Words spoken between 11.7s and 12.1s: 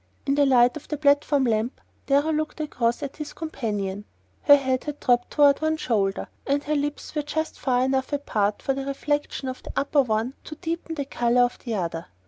other.